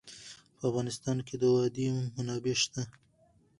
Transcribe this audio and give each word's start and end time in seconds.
په 0.57 0.61
افغانستان 0.69 1.17
کې 1.27 1.35
د 1.37 1.43
وادي 1.53 1.85
منابع 2.15 2.55
شته. 2.63 2.81